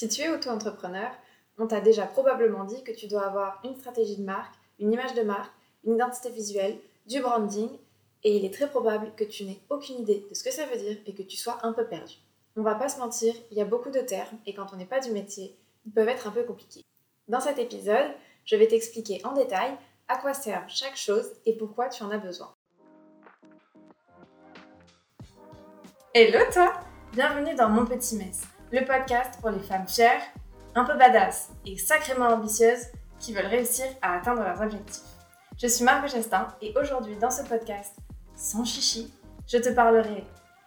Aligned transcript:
Si 0.00 0.08
tu 0.08 0.22
es 0.22 0.30
auto-entrepreneur, 0.30 1.10
on 1.58 1.66
t'a 1.66 1.82
déjà 1.82 2.06
probablement 2.06 2.64
dit 2.64 2.82
que 2.84 2.90
tu 2.90 3.06
dois 3.06 3.26
avoir 3.26 3.60
une 3.64 3.76
stratégie 3.76 4.16
de 4.16 4.24
marque, 4.24 4.54
une 4.78 4.94
image 4.94 5.12
de 5.12 5.20
marque, 5.20 5.52
une 5.84 5.96
identité 5.96 6.30
visuelle, 6.30 6.78
du 7.04 7.20
branding, 7.20 7.68
et 8.24 8.34
il 8.34 8.46
est 8.46 8.54
très 8.54 8.70
probable 8.70 9.12
que 9.14 9.24
tu 9.24 9.44
n'aies 9.44 9.60
aucune 9.68 9.96
idée 9.96 10.26
de 10.30 10.34
ce 10.34 10.42
que 10.42 10.50
ça 10.50 10.64
veut 10.64 10.78
dire 10.78 10.96
et 11.04 11.12
que 11.12 11.22
tu 11.22 11.36
sois 11.36 11.58
un 11.64 11.74
peu 11.74 11.86
perdu. 11.86 12.14
On 12.56 12.62
va 12.62 12.76
pas 12.76 12.88
se 12.88 12.98
mentir, 12.98 13.34
il 13.50 13.58
y 13.58 13.60
a 13.60 13.66
beaucoup 13.66 13.90
de 13.90 14.00
termes 14.00 14.38
et 14.46 14.54
quand 14.54 14.72
on 14.72 14.76
n'est 14.76 14.86
pas 14.86 15.00
du 15.00 15.10
métier, 15.10 15.54
ils 15.84 15.92
peuvent 15.92 16.08
être 16.08 16.26
un 16.26 16.30
peu 16.30 16.44
compliqués. 16.44 16.86
Dans 17.28 17.40
cet 17.40 17.58
épisode, 17.58 18.10
je 18.46 18.56
vais 18.56 18.68
t'expliquer 18.68 19.20
en 19.26 19.34
détail 19.34 19.76
à 20.08 20.16
quoi 20.16 20.32
sert 20.32 20.66
chaque 20.66 20.96
chose 20.96 21.30
et 21.44 21.58
pourquoi 21.58 21.90
tu 21.90 22.02
en 22.04 22.10
as 22.10 22.16
besoin. 22.16 22.54
Hello 26.14 26.38
toi 26.50 26.72
Bienvenue 27.12 27.54
dans 27.54 27.68
Mon 27.68 27.84
Petit 27.84 28.16
Mess, 28.16 28.44
le 28.72 28.84
podcast 28.84 29.40
pour 29.40 29.50
les 29.50 29.58
femmes 29.58 29.88
chères, 29.88 30.22
un 30.76 30.84
peu 30.84 30.96
badass 30.96 31.50
et 31.66 31.76
sacrément 31.76 32.28
ambitieuses 32.28 32.86
qui 33.18 33.32
veulent 33.32 33.46
réussir 33.46 33.86
à 34.00 34.16
atteindre 34.16 34.42
leurs 34.42 34.60
objectifs. 34.60 35.02
Je 35.60 35.66
suis 35.66 35.84
Margot 35.84 36.06
Gestin 36.06 36.46
et 36.62 36.72
aujourd'hui 36.80 37.16
dans 37.16 37.30
ce 37.30 37.42
podcast, 37.42 37.96
sans 38.36 38.64
chichi, 38.64 39.12
je 39.48 39.58
te 39.58 39.70
parlerai 39.70 40.24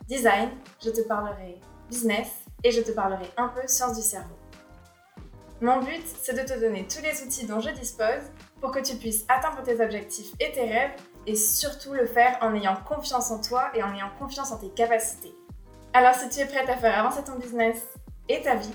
design, 0.07 0.49
je 0.83 0.89
te 0.89 1.01
parlerai 1.07 1.61
business 1.89 2.27
et 2.63 2.71
je 2.71 2.81
te 2.81 2.91
parlerai 2.91 3.25
un 3.37 3.47
peu 3.47 3.61
sciences 3.67 3.95
du 3.95 4.01
cerveau. 4.01 4.35
Mon 5.61 5.79
but, 5.79 6.03
c'est 6.21 6.33
de 6.33 6.45
te 6.45 6.59
donner 6.59 6.85
tous 6.85 7.01
les 7.01 7.23
outils 7.23 7.45
dont 7.45 7.61
je 7.61 7.69
dispose 7.69 8.31
pour 8.59 8.71
que 8.71 8.79
tu 8.79 8.97
puisses 8.97 9.23
atteindre 9.29 9.63
tes 9.63 9.81
objectifs 9.81 10.33
et 10.41 10.51
tes 10.51 10.65
rêves 10.65 10.91
et 11.25 11.37
surtout 11.37 11.93
le 11.93 12.05
faire 12.05 12.37
en 12.41 12.53
ayant 12.53 12.75
confiance 12.75 13.31
en 13.31 13.39
toi 13.39 13.71
et 13.73 13.81
en 13.81 13.93
ayant 13.93 14.11
confiance 14.19 14.51
en 14.51 14.57
tes 14.57 14.69
capacités. 14.69 15.33
Alors 15.93 16.15
si 16.15 16.27
tu 16.27 16.39
es 16.39 16.45
prête 16.45 16.67
à 16.69 16.75
faire 16.75 16.97
avancer 16.97 17.23
ton 17.23 17.35
business 17.35 17.77
et 18.29 18.41
ta 18.41 18.55
vie, 18.55 18.71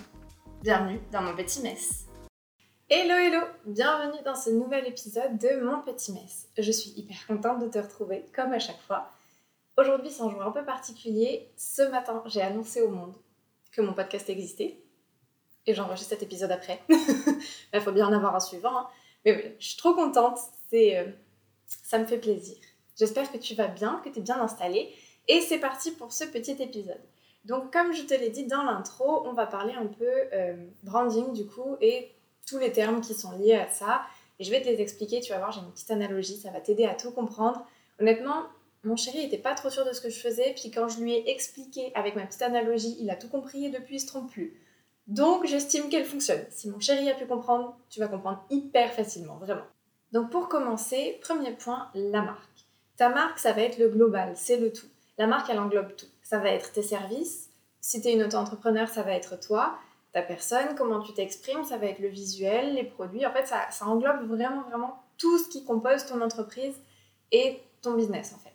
bienvenue 0.62 1.00
dans 1.10 1.22
mon 1.22 1.34
petit 1.34 1.62
mess. 1.62 2.06
Hello 2.90 3.14
hello, 3.14 3.46
bienvenue 3.64 4.22
dans 4.22 4.34
ce 4.34 4.50
nouvel 4.50 4.86
épisode 4.86 5.38
de 5.38 5.60
mon 5.62 5.80
petit 5.80 6.12
mess. 6.12 6.48
Je 6.58 6.70
suis 6.70 6.90
hyper 6.96 7.26
contente 7.26 7.60
de 7.60 7.68
te 7.68 7.78
retrouver 7.78 8.26
comme 8.34 8.52
à 8.52 8.58
chaque 8.58 8.80
fois. 8.82 9.10
Aujourd'hui 9.78 10.10
c'est 10.10 10.22
un 10.22 10.28
jour 10.28 10.42
un 10.42 10.50
peu 10.50 10.64
particulier. 10.64 11.50
Ce 11.56 11.80
matin 11.82 12.22
j'ai 12.26 12.42
annoncé 12.42 12.82
au 12.82 12.90
monde 12.90 13.14
que 13.72 13.80
mon 13.80 13.94
podcast 13.94 14.28
existait 14.28 14.82
et 15.66 15.74
j'enregistre 15.74 16.10
cet 16.10 16.22
épisode 16.22 16.52
après. 16.52 16.82
Il 17.72 17.80
faut 17.80 17.92
bien 17.92 18.06
en 18.06 18.12
avoir 18.12 18.34
un 18.36 18.40
suivant. 18.40 18.76
Hein. 18.76 18.88
Mais 19.24 19.56
je 19.58 19.66
suis 19.66 19.78
trop 19.78 19.94
contente, 19.94 20.38
c'est, 20.68 20.98
euh, 20.98 21.06
ça 21.66 21.98
me 21.98 22.06
fait 22.06 22.18
plaisir. 22.18 22.58
J'espère 22.98 23.32
que 23.32 23.38
tu 23.38 23.54
vas 23.54 23.68
bien, 23.68 24.02
que 24.04 24.10
tu 24.10 24.18
es 24.18 24.22
bien 24.22 24.40
installée. 24.40 24.94
Et 25.26 25.40
c'est 25.40 25.58
parti 25.58 25.90
pour 25.92 26.12
ce 26.12 26.24
petit 26.24 26.62
épisode. 26.62 27.00
Donc 27.48 27.72
comme 27.72 27.94
je 27.94 28.02
te 28.02 28.12
l'ai 28.12 28.28
dit 28.28 28.44
dans 28.44 28.62
l'intro, 28.62 29.26
on 29.26 29.32
va 29.32 29.46
parler 29.46 29.72
un 29.72 29.86
peu 29.86 30.04
euh, 30.34 30.54
branding 30.82 31.32
du 31.32 31.46
coup 31.46 31.76
et 31.80 32.12
tous 32.46 32.58
les 32.58 32.72
termes 32.72 33.00
qui 33.00 33.14
sont 33.14 33.32
liés 33.32 33.54
à 33.54 33.68
ça. 33.68 34.02
Et 34.38 34.44
je 34.44 34.50
vais 34.50 34.60
te 34.60 34.68
les 34.68 34.80
expliquer, 34.82 35.20
tu 35.20 35.32
vas 35.32 35.38
voir, 35.38 35.50
j'ai 35.50 35.60
une 35.60 35.72
petite 35.72 35.90
analogie, 35.90 36.36
ça 36.36 36.50
va 36.50 36.60
t'aider 36.60 36.84
à 36.84 36.94
tout 36.94 37.10
comprendre. 37.10 37.66
Honnêtement, 37.98 38.44
mon 38.84 38.96
chéri 38.96 39.24
n'était 39.24 39.38
pas 39.38 39.54
trop 39.54 39.70
sûr 39.70 39.84
de 39.86 39.92
ce 39.92 40.00
que 40.02 40.10
je 40.10 40.20
faisais, 40.20 40.54
puis 40.54 40.70
quand 40.70 40.88
je 40.88 41.00
lui 41.00 41.14
ai 41.14 41.30
expliqué 41.30 41.90
avec 41.94 42.14
ma 42.14 42.26
petite 42.26 42.42
analogie, 42.42 42.96
il 43.00 43.10
a 43.10 43.16
tout 43.16 43.28
compris 43.28 43.64
et 43.64 43.70
depuis 43.70 43.96
il 43.96 44.00
se 44.00 44.06
trompe 44.06 44.30
plus. 44.30 44.54
Donc 45.06 45.46
j'estime 45.46 45.88
qu'elle 45.88 46.04
fonctionne. 46.04 46.44
Si 46.50 46.68
mon 46.68 46.78
chéri 46.78 47.10
a 47.10 47.14
pu 47.14 47.26
comprendre, 47.26 47.76
tu 47.88 47.98
vas 47.98 48.08
comprendre 48.08 48.44
hyper 48.50 48.92
facilement, 48.92 49.36
vraiment. 49.38 49.64
Donc 50.12 50.30
pour 50.30 50.48
commencer, 50.48 51.18
premier 51.22 51.52
point, 51.52 51.88
la 51.94 52.20
marque. 52.20 52.66
Ta 52.98 53.08
marque, 53.08 53.38
ça 53.38 53.52
va 53.52 53.62
être 53.62 53.78
le 53.78 53.88
global, 53.88 54.34
c'est 54.36 54.58
le 54.58 54.70
tout. 54.70 54.86
La 55.16 55.26
marque, 55.26 55.48
elle 55.50 55.58
englobe 55.58 55.96
tout. 55.96 56.06
Ça 56.28 56.38
va 56.38 56.50
être 56.50 56.72
tes 56.72 56.82
services. 56.82 57.48
Si 57.80 58.02
tu 58.02 58.08
es 58.08 58.12
une 58.12 58.22
auto-entrepreneur, 58.22 58.86
ça 58.86 59.02
va 59.02 59.12
être 59.12 59.40
toi, 59.40 59.78
ta 60.12 60.20
personne, 60.20 60.74
comment 60.76 61.00
tu 61.00 61.14
t'exprimes, 61.14 61.64
ça 61.64 61.78
va 61.78 61.86
être 61.86 62.00
le 62.00 62.08
visuel, 62.08 62.74
les 62.74 62.84
produits. 62.84 63.24
En 63.24 63.32
fait, 63.32 63.46
ça, 63.46 63.70
ça 63.70 63.86
englobe 63.86 64.28
vraiment, 64.28 64.60
vraiment 64.68 65.02
tout 65.16 65.38
ce 65.38 65.48
qui 65.48 65.64
compose 65.64 66.04
ton 66.04 66.20
entreprise 66.20 66.74
et 67.32 67.62
ton 67.80 67.94
business, 67.94 68.34
en 68.34 68.38
fait. 68.40 68.50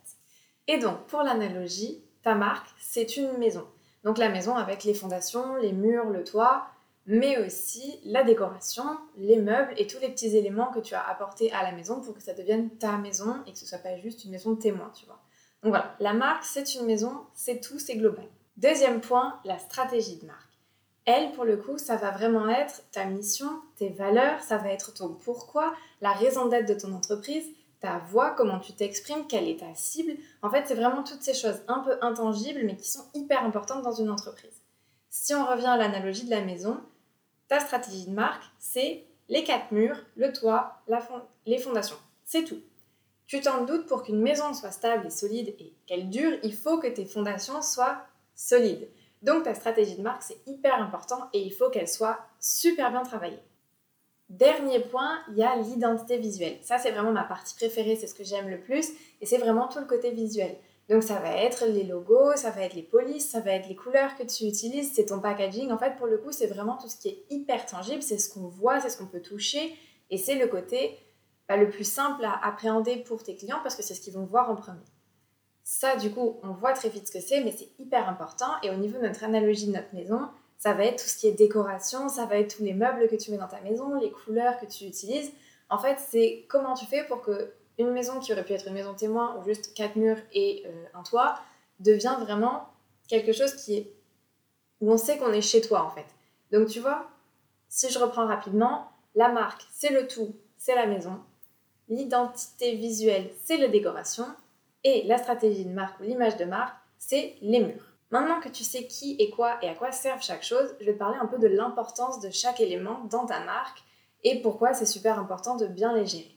Et 0.67 0.77
donc, 0.77 0.99
pour 1.07 1.23
l'analogie, 1.23 2.03
ta 2.21 2.35
marque, 2.35 2.67
c'est 2.77 3.17
une 3.17 3.39
maison. 3.39 3.65
Donc 4.03 4.19
la 4.19 4.29
maison 4.29 4.55
avec 4.55 4.83
les 4.83 4.93
fondations, 4.93 5.55
les 5.55 5.73
murs, 5.73 6.11
le 6.11 6.23
toit, 6.23 6.67
mais 7.07 7.43
aussi 7.43 7.99
la 8.05 8.23
décoration, 8.23 8.83
les 9.17 9.37
meubles 9.37 9.73
et 9.77 9.87
tous 9.87 9.99
les 9.99 10.09
petits 10.09 10.37
éléments 10.37 10.71
que 10.71 10.79
tu 10.79 10.93
as 10.93 11.01
apportés 11.09 11.51
à 11.53 11.63
la 11.63 11.71
maison 11.71 12.01
pour 12.01 12.13
que 12.13 12.21
ça 12.21 12.35
devienne 12.35 12.69
ta 12.77 12.97
maison 12.97 13.37
et 13.47 13.53
que 13.53 13.57
ce 13.57 13.65
soit 13.65 13.79
pas 13.79 13.97
juste 13.97 14.25
une 14.25 14.31
maison 14.31 14.55
témoin, 14.55 14.91
tu 14.93 15.07
vois. 15.07 15.19
Donc 15.63 15.71
voilà, 15.71 15.95
la 15.99 16.13
marque, 16.13 16.43
c'est 16.43 16.75
une 16.75 16.85
maison, 16.85 17.21
c'est 17.33 17.61
tout, 17.61 17.79
c'est 17.79 17.95
global. 17.95 18.25
Deuxième 18.57 18.99
point, 19.01 19.39
la 19.45 19.57
stratégie 19.57 20.17
de 20.17 20.25
marque. 20.25 20.39
Elle, 21.05 21.31
pour 21.31 21.45
le 21.45 21.57
coup, 21.57 21.77
ça 21.77 21.95
va 21.95 22.11
vraiment 22.11 22.47
être 22.49 22.83
ta 22.91 23.05
mission, 23.05 23.49
tes 23.77 23.89
valeurs, 23.89 24.41
ça 24.41 24.57
va 24.57 24.69
être 24.69 24.93
ton 24.93 25.09
pourquoi, 25.09 25.73
la 26.01 26.13
raison 26.13 26.47
d'être 26.47 26.67
de 26.67 26.79
ton 26.79 26.93
entreprise, 26.93 27.45
ta 27.79 27.99
voix, 28.09 28.31
comment 28.31 28.59
tu 28.59 28.73
t'exprimes, 28.73 29.27
quelle 29.27 29.47
est 29.47 29.59
ta 29.59 29.73
cible. 29.75 30.13
En 30.41 30.49
fait, 30.49 30.65
c'est 30.65 30.75
vraiment 30.75 31.03
toutes 31.03 31.23
ces 31.23 31.33
choses 31.33 31.61
un 31.67 31.79
peu 31.79 31.97
intangibles, 32.01 32.61
mais 32.63 32.77
qui 32.77 32.89
sont 32.89 33.05
hyper 33.13 33.43
importantes 33.43 33.83
dans 33.83 33.91
une 33.91 34.09
entreprise. 34.09 34.61
Si 35.09 35.33
on 35.33 35.45
revient 35.45 35.67
à 35.67 35.77
l'analogie 35.77 36.25
de 36.25 36.29
la 36.29 36.41
maison, 36.41 36.79
ta 37.47 37.59
stratégie 37.59 38.05
de 38.07 38.13
marque, 38.13 38.43
c'est 38.59 39.05
les 39.29 39.43
quatre 39.43 39.71
murs, 39.71 39.97
le 40.15 40.31
toit, 40.31 40.81
les 41.45 41.57
fondations. 41.57 41.97
C'est 42.25 42.43
tout. 42.43 42.61
Tu 43.27 43.41
t'en 43.41 43.63
doutes 43.65 43.87
pour 43.87 44.03
qu'une 44.03 44.21
maison 44.21 44.53
soit 44.53 44.71
stable 44.71 45.07
et 45.07 45.09
solide 45.09 45.55
et 45.59 45.73
qu'elle 45.85 46.09
dure, 46.09 46.37
il 46.43 46.53
faut 46.53 46.77
que 46.77 46.87
tes 46.87 47.05
fondations 47.05 47.61
soient 47.61 48.01
solides. 48.35 48.89
Donc 49.21 49.43
ta 49.43 49.55
stratégie 49.55 49.95
de 49.95 50.01
marque, 50.01 50.23
c'est 50.23 50.45
hyper 50.45 50.81
important 50.81 51.29
et 51.33 51.39
il 51.39 51.51
faut 51.51 51.69
qu'elle 51.69 51.87
soit 51.87 52.19
super 52.39 52.91
bien 52.91 53.03
travaillée. 53.03 53.39
Dernier 54.29 54.79
point, 54.79 55.19
il 55.29 55.37
y 55.37 55.43
a 55.43 55.55
l'identité 55.55 56.17
visuelle. 56.17 56.57
Ça, 56.61 56.77
c'est 56.77 56.91
vraiment 56.91 57.11
ma 57.11 57.23
partie 57.23 57.55
préférée, 57.55 57.95
c'est 57.95 58.07
ce 58.07 58.15
que 58.15 58.23
j'aime 58.23 58.49
le 58.49 58.59
plus, 58.59 58.89
et 59.21 59.25
c'est 59.25 59.37
vraiment 59.37 59.67
tout 59.67 59.79
le 59.79 59.85
côté 59.85 60.11
visuel. 60.11 60.55
Donc 60.89 61.03
ça 61.03 61.19
va 61.19 61.37
être 61.37 61.65
les 61.65 61.83
logos, 61.83 62.35
ça 62.35 62.49
va 62.49 62.61
être 62.61 62.73
les 62.73 62.83
polices, 62.83 63.29
ça 63.29 63.39
va 63.39 63.51
être 63.51 63.69
les 63.69 63.75
couleurs 63.75 64.15
que 64.17 64.23
tu 64.23 64.45
utilises, 64.45 64.91
c'est 64.93 65.05
ton 65.05 65.19
packaging. 65.19 65.71
En 65.71 65.77
fait, 65.77 65.95
pour 65.97 66.07
le 66.07 66.17
coup, 66.17 66.31
c'est 66.31 66.47
vraiment 66.47 66.77
tout 66.77 66.89
ce 66.89 66.97
qui 66.97 67.09
est 67.09 67.23
hyper 67.29 67.65
tangible, 67.65 68.01
c'est 68.01 68.17
ce 68.17 68.33
qu'on 68.33 68.47
voit, 68.47 68.79
c'est 68.81 68.89
ce 68.89 68.97
qu'on 68.97 69.05
peut 69.05 69.21
toucher, 69.21 69.75
et 70.09 70.17
c'est 70.17 70.35
le 70.35 70.47
côté 70.47 70.97
le 71.49 71.69
plus 71.69 71.83
simple 71.83 72.23
à 72.25 72.45
appréhender 72.45 72.97
pour 72.97 73.23
tes 73.23 73.35
clients 73.35 73.59
parce 73.63 73.75
que 73.75 73.83
c'est 73.83 73.93
ce 73.93 74.01
qu'ils 74.01 74.13
vont 74.13 74.25
voir 74.25 74.49
en 74.49 74.55
premier. 74.55 74.85
Ça, 75.63 75.95
du 75.95 76.11
coup, 76.11 76.39
on 76.43 76.51
voit 76.51 76.73
très 76.73 76.89
vite 76.89 77.07
ce 77.07 77.13
que 77.13 77.21
c'est, 77.21 77.41
mais 77.41 77.51
c'est 77.51 77.69
hyper 77.79 78.09
important. 78.09 78.51
Et 78.63 78.69
au 78.69 78.75
niveau 78.75 78.97
de 78.97 79.03
notre 79.03 79.23
analogie 79.23 79.67
de 79.67 79.71
notre 79.71 79.93
maison, 79.93 80.29
ça 80.57 80.73
va 80.73 80.85
être 80.85 81.01
tout 81.01 81.09
ce 81.09 81.17
qui 81.17 81.27
est 81.27 81.31
décoration, 81.33 82.09
ça 82.09 82.25
va 82.25 82.37
être 82.37 82.57
tous 82.57 82.63
les 82.63 82.73
meubles 82.73 83.07
que 83.07 83.15
tu 83.15 83.31
mets 83.31 83.37
dans 83.37 83.47
ta 83.47 83.61
maison, 83.61 83.99
les 83.99 84.11
couleurs 84.11 84.59
que 84.59 84.65
tu 84.65 84.85
utilises. 84.85 85.31
En 85.69 85.77
fait, 85.77 85.97
c'est 85.99 86.45
comment 86.49 86.73
tu 86.73 86.85
fais 86.85 87.03
pour 87.05 87.21
que 87.21 87.53
une 87.77 87.91
maison 87.91 88.19
qui 88.19 88.31
aurait 88.33 88.45
pu 88.45 88.53
être 88.53 88.67
une 88.67 88.73
maison 88.73 88.93
témoin 88.93 89.37
ou 89.37 89.43
juste 89.43 89.73
quatre 89.73 89.95
murs 89.95 90.19
et 90.31 90.63
euh, 90.65 90.85
un 90.93 91.03
toit 91.03 91.39
devient 91.79 92.15
vraiment 92.19 92.69
quelque 93.07 93.33
chose 93.33 93.55
qui 93.55 93.77
est 93.77 93.93
où 94.79 94.91
on 94.91 94.97
sait 94.97 95.17
qu'on 95.17 95.31
est 95.31 95.41
chez 95.41 95.61
toi 95.61 95.83
en 95.83 95.89
fait. 95.89 96.05
Donc 96.51 96.67
tu 96.67 96.79
vois, 96.79 97.07
si 97.69 97.89
je 97.89 97.97
reprends 97.97 98.27
rapidement, 98.27 98.91
la 99.15 99.29
marque 99.29 99.65
c'est 99.71 99.91
le 99.91 100.07
tout, 100.07 100.35
c'est 100.57 100.75
la 100.75 100.85
maison. 100.85 101.19
L'identité 101.93 102.73
visuelle 102.73 103.29
c'est 103.43 103.57
la 103.57 103.67
décoration 103.67 104.25
et 104.83 105.03
la 105.03 105.19
stratégie 105.19 105.63
de 105.63 105.69
marque 105.69 105.99
ou 105.99 106.03
l'image 106.03 106.37
de 106.37 106.43
marque 106.43 106.75
c'est 106.97 107.35
les 107.41 107.59
murs. 107.59 107.93
Maintenant 108.09 108.39
que 108.39 108.49
tu 108.49 108.63
sais 108.63 108.87
qui 108.87 109.15
et 109.19 109.29
quoi 109.29 109.63
et 109.63 109.69
à 109.69 109.75
quoi 109.75 109.91
servent 109.91 110.23
chaque 110.23 110.41
chose, 110.43 110.75
je 110.79 110.87
vais 110.87 110.93
te 110.93 110.97
parler 110.97 111.19
un 111.21 111.27
peu 111.27 111.37
de 111.37 111.45
l'importance 111.47 112.19
de 112.19 112.31
chaque 112.31 112.61
élément 112.61 113.01
dans 113.11 113.27
ta 113.27 113.41
marque 113.41 113.83
et 114.23 114.41
pourquoi 114.41 114.73
c'est 114.73 114.87
super 114.87 115.19
important 115.19 115.55
de 115.55 115.67
bien 115.67 115.93
les 115.93 116.07
gérer. 116.07 116.35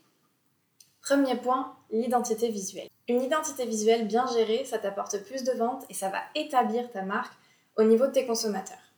Premier 1.00 1.36
point, 1.36 1.74
l'identité 1.90 2.50
visuelle. 2.50 2.90
Une 3.08 3.22
identité 3.22 3.64
visuelle 3.64 4.06
bien 4.06 4.26
gérée, 4.26 4.66
ça 4.66 4.78
t'apporte 4.78 5.24
plus 5.24 5.42
de 5.42 5.52
ventes 5.52 5.86
et 5.88 5.94
ça 5.94 6.10
va 6.10 6.20
établir 6.34 6.90
ta 6.90 7.00
marque 7.00 7.32
au 7.78 7.82
niveau 7.82 8.06
de 8.06 8.12
tes 8.12 8.26
consommateurs. 8.26 8.92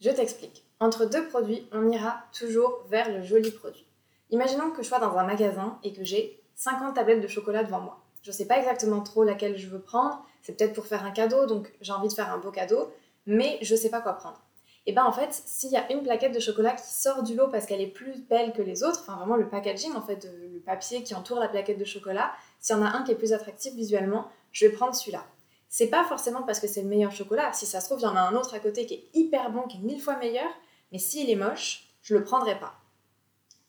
Je 0.00 0.10
t'explique. 0.10 0.64
Entre 0.80 1.04
deux 1.04 1.28
produits, 1.28 1.68
on 1.70 1.88
ira 1.88 2.24
toujours 2.36 2.82
vers 2.88 3.12
le 3.12 3.22
joli 3.22 3.52
produit. 3.52 3.86
Imaginons 4.30 4.70
que 4.70 4.82
je 4.82 4.88
sois 4.88 4.98
dans 4.98 5.16
un 5.16 5.24
magasin 5.24 5.78
et 5.82 5.92
que 5.92 6.04
j'ai 6.04 6.40
50 6.56 6.94
tablettes 6.94 7.20
de 7.20 7.28
chocolat 7.28 7.64
devant 7.64 7.80
moi. 7.80 8.00
Je 8.22 8.30
ne 8.30 8.34
sais 8.34 8.46
pas 8.46 8.58
exactement 8.58 9.02
trop 9.02 9.22
laquelle 9.22 9.56
je 9.56 9.68
veux 9.68 9.80
prendre, 9.80 10.24
c'est 10.42 10.56
peut-être 10.56 10.72
pour 10.72 10.86
faire 10.86 11.04
un 11.04 11.10
cadeau, 11.10 11.46
donc 11.46 11.72
j'ai 11.80 11.92
envie 11.92 12.08
de 12.08 12.14
faire 12.14 12.32
un 12.32 12.38
beau 12.38 12.50
cadeau, 12.50 12.92
mais 13.26 13.58
je 13.62 13.74
sais 13.74 13.90
pas 13.90 14.00
quoi 14.00 14.14
prendre. 14.14 14.40
Et 14.86 14.92
ben 14.92 15.04
en 15.04 15.12
fait, 15.12 15.32
s'il 15.32 15.70
y 15.70 15.76
a 15.76 15.90
une 15.92 16.02
plaquette 16.02 16.34
de 16.34 16.40
chocolat 16.40 16.72
qui 16.72 16.92
sort 16.92 17.22
du 17.22 17.34
lot 17.34 17.48
parce 17.48 17.64
qu'elle 17.64 17.80
est 17.80 17.86
plus 17.86 18.20
belle 18.28 18.52
que 18.52 18.60
les 18.60 18.82
autres, 18.82 19.00
enfin 19.00 19.16
vraiment 19.16 19.36
le 19.36 19.48
packaging 19.48 19.94
en 19.94 20.02
fait, 20.02 20.28
le 20.52 20.60
papier 20.60 21.02
qui 21.02 21.14
entoure 21.14 21.38
la 21.38 21.48
plaquette 21.48 21.78
de 21.78 21.84
chocolat, 21.84 22.32
s'il 22.60 22.76
y 22.76 22.78
en 22.78 22.82
a 22.82 22.90
un 22.90 23.02
qui 23.02 23.12
est 23.12 23.16
plus 23.16 23.32
attractif 23.32 23.74
visuellement, 23.74 24.28
je 24.52 24.66
vais 24.66 24.72
prendre 24.72 24.94
celui-là. 24.94 25.24
C'est 25.70 25.88
pas 25.88 26.04
forcément 26.04 26.42
parce 26.42 26.60
que 26.60 26.66
c'est 26.66 26.82
le 26.82 26.88
meilleur 26.88 27.12
chocolat, 27.12 27.52
si 27.52 27.66
ça 27.66 27.80
se 27.80 27.86
trouve, 27.86 28.00
il 28.00 28.04
y 28.04 28.06
en 28.06 28.16
a 28.16 28.20
un 28.20 28.34
autre 28.34 28.54
à 28.54 28.58
côté 28.58 28.84
qui 28.84 28.94
est 28.94 29.08
hyper 29.14 29.50
bon, 29.50 29.62
qui 29.62 29.78
est 29.78 29.80
mille 29.80 30.00
fois 30.00 30.16
meilleur, 30.16 30.50
mais 30.92 30.98
s'il 30.98 31.30
est 31.30 31.36
moche, 31.36 31.88
je 32.02 32.14
le 32.14 32.22
prendrai 32.22 32.58
pas. 32.58 32.74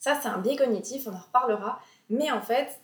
Ça, 0.06 0.16
c'est 0.22 0.28
un 0.28 0.38
biais 0.38 0.56
cognitif, 0.56 1.08
on 1.08 1.16
en 1.16 1.18
reparlera, 1.18 1.80
mais 2.12 2.30
en 2.30 2.40
fait, 2.40 2.80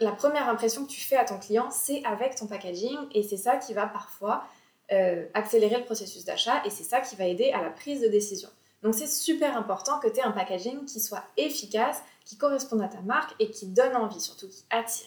la 0.00 0.10
première 0.10 0.48
impression 0.48 0.84
que 0.84 0.90
tu 0.90 1.00
fais 1.00 1.14
à 1.14 1.24
ton 1.24 1.38
client, 1.38 1.70
c'est 1.70 2.04
avec 2.04 2.34
ton 2.34 2.48
packaging 2.48 2.98
et 3.12 3.22
c'est 3.22 3.36
ça 3.36 3.58
qui 3.58 3.74
va 3.74 3.86
parfois 3.86 4.42
euh, 4.90 5.24
accélérer 5.34 5.78
le 5.78 5.84
processus 5.84 6.24
d'achat 6.24 6.64
et 6.64 6.70
c'est 6.70 6.82
ça 6.82 7.00
qui 7.00 7.14
va 7.14 7.26
aider 7.26 7.52
à 7.52 7.62
la 7.62 7.70
prise 7.70 8.00
de 8.00 8.08
décision. 8.08 8.48
Donc 8.82 8.96
c'est 8.96 9.06
super 9.06 9.56
important 9.56 10.00
que 10.00 10.08
tu 10.08 10.18
aies 10.18 10.24
un 10.24 10.32
packaging 10.32 10.84
qui 10.84 10.98
soit 10.98 11.22
efficace, 11.36 12.02
qui 12.24 12.36
corresponde 12.36 12.82
à 12.82 12.88
ta 12.88 13.02
marque 13.02 13.36
et 13.38 13.50
qui 13.50 13.68
donne 13.68 13.94
envie, 13.94 14.20
surtout 14.20 14.48
qui 14.48 14.64
attire. 14.70 15.06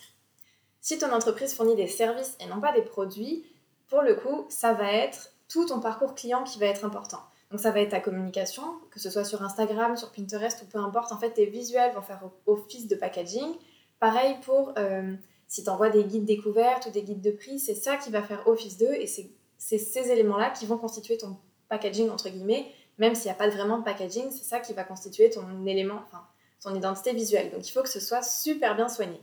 Si 0.80 0.98
ton 0.98 1.12
entreprise 1.12 1.54
fournit 1.54 1.75
des 1.75 1.88
services 1.88 2.38
et 2.40 2.46
non 2.46 2.62
pas 2.62 2.72
des 2.72 2.81
produits, 2.81 3.46
pour 3.90 4.04
le 4.04 4.16
coup, 4.16 4.46
ça 4.48 4.72
va 4.72 4.94
être 4.94 5.34
tout 5.50 5.66
ton 5.66 5.81
parcours 5.81 6.16
client 6.16 6.46
qui 6.46 6.60
va 6.60 6.68
être 6.68 6.86
important. 6.86 7.19
Donc 7.52 7.62
ça 7.62 7.72
va 7.72 7.80
être 7.80 7.92
ta 7.92 8.00
communication, 8.00 8.64
que 8.92 9.00
ce 9.00 9.10
soit 9.10 9.24
sur 9.24 9.42
Instagram, 9.42 9.96
sur 9.96 10.12
Pinterest 10.12 10.62
ou 10.64 10.66
peu 10.66 10.80
importe. 10.80 11.12
En 11.12 11.18
fait, 11.18 11.32
tes 11.32 11.46
visuels 11.46 11.94
vont 11.94 12.02
faire 12.02 12.22
office 12.46 12.88
de 12.88 12.96
packaging. 12.96 13.56
Pareil 14.00 14.36
pour 14.42 14.74
euh, 14.78 15.16
si 15.48 15.64
tu 15.64 15.70
envoies 15.70 15.90
des 15.90 16.04
guides 16.04 16.26
découvertes 16.26 16.88
ou 16.88 16.92
des 16.92 17.04
guides 17.04 17.22
de 17.22 17.32
prix, 17.32 17.58
c'est 17.60 17.76
ça 17.76 17.96
qui 17.96 18.10
va 18.12 18.22
faire 18.22 18.48
office 18.48 18.78
d'eux 18.78 18.94
et 18.94 19.08
c'est 19.08 19.32
ces 19.58 20.12
éléments-là 20.12 20.50
qui 20.52 20.66
vont 20.66 20.78
constituer 20.78 21.18
ton 21.18 21.38
packaging 21.70 22.10
entre 22.10 22.30
guillemets. 22.30 22.72
Même 22.98 23.16
s'il 23.16 23.26
n'y 23.26 23.32
a 23.32 23.36
pas 23.36 23.48
vraiment 23.48 23.78
de 23.78 23.84
packaging, 23.84 24.30
c'est 24.32 24.44
ça 24.44 24.60
qui 24.60 24.74
va 24.74 24.84
constituer 24.84 25.30
ton 25.30 25.66
élément, 25.66 26.02
enfin 26.06 26.28
ton 26.62 26.76
identité 26.76 27.14
visuelle. 27.14 27.52
Donc 27.52 27.68
il 27.68 27.72
faut 27.72 27.82
que 27.82 27.90
ce 27.90 28.00
soit 28.00 28.24
super 28.24 28.76
bien 28.76 28.90
soigné. 28.90 29.22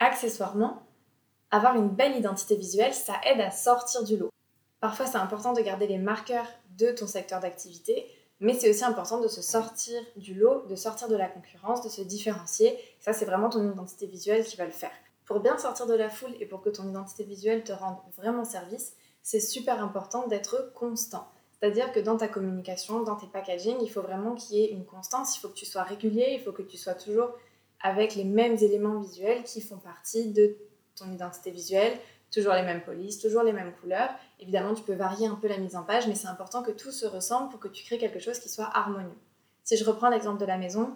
Accessoirement, 0.00 0.82
avoir 1.50 1.76
une 1.76 1.90
belle 1.90 2.16
identité 2.16 2.56
visuelle, 2.56 2.92
ça 2.92 3.14
aide 3.24 3.40
à 3.40 3.50
sortir 3.50 4.02
du 4.02 4.16
lot. 4.16 4.30
Parfois, 4.80 5.06
c'est 5.06 5.16
important 5.16 5.52
de 5.52 5.62
garder 5.62 5.86
les 5.86 5.98
marqueurs 5.98 6.46
de 6.76 6.90
ton 6.92 7.06
secteur 7.06 7.40
d'activité, 7.40 8.06
mais 8.40 8.54
c'est 8.54 8.70
aussi 8.70 8.84
important 8.84 9.20
de 9.20 9.28
se 9.28 9.42
sortir 9.42 10.00
du 10.16 10.34
lot, 10.34 10.66
de 10.66 10.76
sortir 10.76 11.08
de 11.08 11.16
la 11.16 11.28
concurrence, 11.28 11.82
de 11.82 11.88
se 11.88 12.02
différencier. 12.02 12.78
Ça, 13.00 13.12
c'est 13.12 13.24
vraiment 13.24 13.48
ton 13.48 13.70
identité 13.70 14.06
visuelle 14.06 14.44
qui 14.44 14.56
va 14.56 14.66
le 14.66 14.72
faire. 14.72 14.90
Pour 15.24 15.40
bien 15.40 15.56
sortir 15.56 15.86
de 15.86 15.94
la 15.94 16.10
foule 16.10 16.34
et 16.40 16.46
pour 16.46 16.60
que 16.60 16.68
ton 16.68 16.88
identité 16.88 17.24
visuelle 17.24 17.64
te 17.64 17.72
rende 17.72 17.96
vraiment 18.16 18.44
service, 18.44 18.94
c'est 19.22 19.40
super 19.40 19.82
important 19.82 20.26
d'être 20.26 20.72
constant. 20.74 21.26
C'est-à-dire 21.58 21.92
que 21.92 22.00
dans 22.00 22.18
ta 22.18 22.28
communication, 22.28 23.02
dans 23.02 23.16
tes 23.16 23.26
packaging, 23.26 23.78
il 23.80 23.88
faut 23.88 24.02
vraiment 24.02 24.34
qu'il 24.34 24.58
y 24.58 24.64
ait 24.64 24.70
une 24.70 24.84
constance, 24.84 25.36
il 25.36 25.40
faut 25.40 25.48
que 25.48 25.54
tu 25.54 25.64
sois 25.64 25.82
régulier, 25.82 26.32
il 26.32 26.40
faut 26.40 26.52
que 26.52 26.62
tu 26.62 26.76
sois 26.76 26.94
toujours 26.94 27.30
avec 27.80 28.16
les 28.16 28.24
mêmes 28.24 28.56
éléments 28.60 29.00
visuels 29.00 29.44
qui 29.44 29.62
font 29.62 29.78
partie 29.78 30.32
de 30.32 30.56
ton 30.94 31.10
identité 31.10 31.50
visuelle, 31.50 31.98
toujours 32.34 32.54
les 32.54 32.62
mêmes 32.62 32.82
polices, 32.82 33.20
toujours 33.20 33.42
les 33.42 33.52
mêmes 33.52 33.72
couleurs. 33.80 34.10
Évidemment, 34.40 34.74
tu 34.74 34.82
peux 34.82 34.94
varier 34.94 35.26
un 35.26 35.36
peu 35.36 35.46
la 35.46 35.58
mise 35.58 35.76
en 35.76 35.84
page, 35.84 36.08
mais 36.08 36.14
c'est 36.14 36.26
important 36.26 36.62
que 36.62 36.72
tout 36.72 36.90
se 36.90 37.06
ressemble 37.06 37.48
pour 37.50 37.60
que 37.60 37.68
tu 37.68 37.84
crées 37.84 37.98
quelque 37.98 38.18
chose 38.18 38.40
qui 38.40 38.48
soit 38.48 38.70
harmonieux. 38.74 39.16
Si 39.62 39.76
je 39.76 39.84
reprends 39.84 40.10
l'exemple 40.10 40.40
de 40.40 40.44
la 40.44 40.58
maison, 40.58 40.90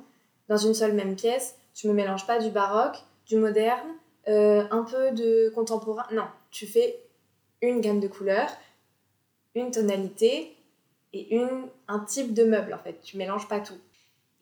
dans 0.48 0.56
une 0.56 0.74
seule 0.74 0.94
même 0.94 1.14
pièce, 1.14 1.56
tu 1.74 1.86
ne 1.86 1.92
mélanges 1.92 2.26
pas 2.26 2.38
du 2.38 2.50
baroque, 2.50 2.98
du 3.26 3.36
moderne, 3.36 3.88
euh, 4.26 4.66
un 4.70 4.82
peu 4.82 5.12
de 5.12 5.50
contemporain. 5.54 6.06
Non, 6.12 6.26
tu 6.50 6.66
fais 6.66 6.98
une 7.62 7.80
gamme 7.80 8.00
de 8.00 8.08
couleurs, 8.08 8.50
une 9.54 9.70
tonalité 9.70 10.56
et 11.12 11.34
une, 11.34 11.68
un 11.86 12.00
type 12.00 12.34
de 12.34 12.44
meuble 12.44 12.74
en 12.74 12.78
fait. 12.78 13.00
Tu 13.02 13.16
mélanges 13.16 13.48
pas 13.48 13.60
tout. 13.60 13.78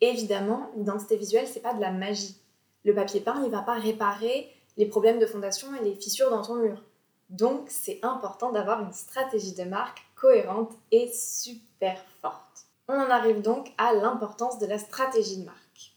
Évidemment, 0.01 0.71
l'identité 0.75 1.15
visuelle, 1.15 1.47
c'est 1.47 1.61
pas 1.61 1.73
de 1.73 1.81
la 1.81 1.91
magie. 1.91 2.37
Le 2.85 2.93
papier 2.93 3.19
peint, 3.19 3.41
il 3.43 3.51
va 3.51 3.61
pas 3.61 3.73
réparer 3.73 4.51
les 4.77 4.85
problèmes 4.85 5.19
de 5.19 5.25
fondation 5.25 5.67
et 5.75 5.83
les 5.83 5.95
fissures 5.95 6.29
dans 6.29 6.41
ton 6.41 6.55
mur. 6.55 6.83
Donc, 7.29 7.65
c'est 7.67 7.99
important 8.03 8.51
d'avoir 8.51 8.81
une 8.81 8.93
stratégie 8.93 9.53
de 9.53 9.63
marque 9.63 10.05
cohérente 10.15 10.73
et 10.91 11.11
super 11.13 12.01
forte. 12.21 12.65
On 12.87 12.93
en 12.93 13.09
arrive 13.09 13.41
donc 13.41 13.73
à 13.77 13.93
l'importance 13.93 14.59
de 14.59 14.65
la 14.65 14.77
stratégie 14.77 15.37
de 15.37 15.45
marque. 15.45 15.95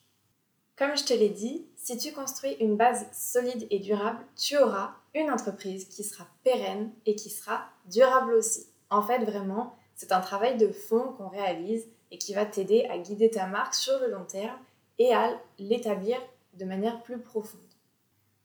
Comme 0.76 0.96
je 0.96 1.04
te 1.04 1.12
l'ai 1.12 1.28
dit, 1.28 1.66
si 1.76 1.96
tu 1.98 2.12
construis 2.12 2.56
une 2.58 2.76
base 2.76 3.06
solide 3.12 3.66
et 3.70 3.78
durable, 3.78 4.24
tu 4.34 4.56
auras 4.56 4.94
une 5.14 5.30
entreprise 5.30 5.86
qui 5.86 6.02
sera 6.02 6.26
pérenne 6.42 6.90
et 7.06 7.14
qui 7.14 7.30
sera 7.30 7.64
durable 7.86 8.32
aussi. 8.32 8.66
En 8.88 9.02
fait, 9.02 9.24
vraiment, 9.24 9.76
c'est 9.94 10.12
un 10.12 10.20
travail 10.20 10.56
de 10.56 10.68
fond 10.68 11.12
qu'on 11.16 11.28
réalise 11.28 11.86
et 12.10 12.18
qui 12.18 12.34
va 12.34 12.46
t'aider 12.46 12.86
à 12.90 12.98
guider 12.98 13.30
ta 13.30 13.46
marque 13.46 13.74
sur 13.74 13.98
le 14.00 14.10
long 14.10 14.24
terme 14.24 14.58
et 14.98 15.14
à 15.14 15.38
l'établir 15.58 16.18
de 16.54 16.64
manière 16.64 17.02
plus 17.02 17.18
profonde. 17.18 17.60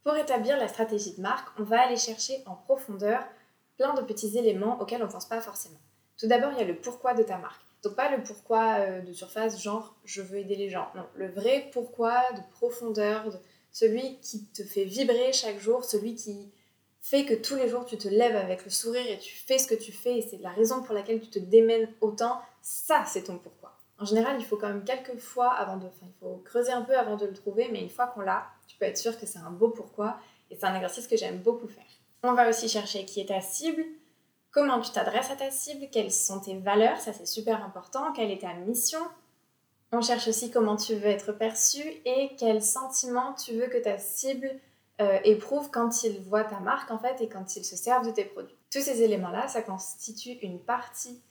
Pour 0.05 0.15
établir 0.17 0.55
la 0.57 0.67
stratégie 0.67 1.15
de 1.15 1.21
marque, 1.21 1.47
on 1.59 1.63
va 1.63 1.81
aller 1.81 1.97
chercher 1.97 2.43
en 2.45 2.53
profondeur 2.53 3.23
plein 3.75 3.95
de 3.95 4.03
petits 4.03 4.37
éléments 4.37 4.79
auxquels 4.79 5.01
on 5.01 5.07
ne 5.07 5.11
pense 5.11 5.27
pas 5.27 5.41
forcément. 5.41 5.79
Tout 6.19 6.27
d'abord, 6.27 6.51
il 6.51 6.59
y 6.59 6.61
a 6.61 6.63
le 6.63 6.75
pourquoi 6.75 7.15
de 7.15 7.23
ta 7.23 7.39
marque. 7.39 7.59
Donc 7.81 7.95
pas 7.95 8.15
le 8.15 8.21
pourquoi 8.21 8.75
euh, 8.77 9.01
de 9.01 9.11
surface, 9.13 9.59
genre 9.59 9.95
je 10.05 10.21
veux 10.21 10.37
aider 10.37 10.55
les 10.55 10.69
gens. 10.69 10.87
Non, 10.93 11.07
le 11.15 11.27
vrai 11.27 11.71
pourquoi 11.73 12.21
de 12.33 12.41
profondeur, 12.51 13.31
de 13.31 13.37
celui 13.71 14.19
qui 14.19 14.45
te 14.45 14.61
fait 14.61 14.83
vibrer 14.83 15.33
chaque 15.33 15.57
jour, 15.57 15.83
celui 15.83 16.13
qui 16.13 16.51
fait 17.01 17.25
que 17.25 17.33
tous 17.33 17.55
les 17.55 17.67
jours 17.67 17.85
tu 17.85 17.97
te 17.97 18.07
lèves 18.07 18.35
avec 18.35 18.63
le 18.63 18.69
sourire 18.69 19.09
et 19.09 19.17
tu 19.17 19.33
fais 19.33 19.57
ce 19.57 19.67
que 19.67 19.73
tu 19.73 19.91
fais 19.91 20.19
et 20.19 20.21
c'est 20.21 20.37
la 20.37 20.51
raison 20.51 20.83
pour 20.83 20.93
laquelle 20.93 21.19
tu 21.19 21.31
te 21.31 21.39
démènes 21.39 21.89
autant, 21.99 22.41
ça 22.61 23.05
c'est 23.07 23.23
ton 23.23 23.39
pourquoi. 23.39 23.74
En 23.97 24.05
général, 24.05 24.35
il 24.39 24.45
faut 24.45 24.57
quand 24.57 24.67
même 24.67 24.83
quelques 24.83 25.17
fois 25.17 25.51
avant 25.51 25.77
de. 25.77 25.87
Enfin, 25.87 26.05
il 26.05 26.19
faut 26.19 26.41
creuser 26.43 26.71
un 26.71 26.81
peu 26.81 26.97
avant 26.97 27.15
de 27.15 27.25
le 27.25 27.33
trouver, 27.33 27.69
mais 27.71 27.81
une 27.81 27.89
fois 27.89 28.07
qu'on 28.07 28.21
l'a, 28.21 28.45
tu 28.67 28.77
peux 28.77 28.85
être 28.85 28.97
sûr 28.97 29.17
que 29.19 29.25
c'est 29.25 29.39
un 29.39 29.51
beau 29.51 29.69
pourquoi. 29.69 30.17
Et 30.51 30.55
c'est 30.55 30.65
un 30.65 30.75
exercice 30.75 31.07
que 31.07 31.17
j'aime 31.17 31.39
beaucoup 31.39 31.67
faire. 31.67 31.83
On 32.23 32.33
va 32.33 32.49
aussi 32.49 32.67
chercher 32.67 33.05
qui 33.05 33.21
est 33.21 33.27
ta 33.27 33.41
cible, 33.41 33.83
comment 34.51 34.79
tu 34.81 34.91
t'adresses 34.91 35.31
à 35.31 35.35
ta 35.35 35.51
cible, 35.51 35.87
quelles 35.91 36.11
sont 36.11 36.39
tes 36.39 36.57
valeurs, 36.57 36.97
ça 36.99 37.13
c'est 37.13 37.27
super 37.27 37.63
important, 37.63 38.11
quelle 38.13 38.31
est 38.31 38.41
ta 38.41 38.53
mission. 38.53 38.99
On 39.91 40.01
cherche 40.01 40.27
aussi 40.27 40.49
comment 40.49 40.75
tu 40.75 40.95
veux 40.95 41.07
être 41.07 41.33
perçu 41.33 41.81
et 42.05 42.31
quel 42.37 42.63
sentiment 42.63 43.33
tu 43.33 43.53
veux 43.53 43.67
que 43.67 43.77
ta 43.77 43.97
cible 43.99 44.49
euh, 45.01 45.19
éprouve 45.23 45.69
quand 45.71 46.03
il 46.03 46.19
voit 46.21 46.43
ta 46.43 46.59
marque 46.59 46.89
en 46.89 46.97
fait 46.97 47.21
et 47.21 47.29
quand 47.29 47.55
il 47.55 47.63
se 47.63 47.75
servent 47.75 48.07
de 48.07 48.11
tes 48.11 48.25
produits. 48.25 48.55
Tous 48.71 48.81
ces 48.81 49.03
éléments-là, 49.03 49.47
ça 49.47 49.61
constitue 49.61 50.37
une 50.41 50.59
partie 50.59 51.21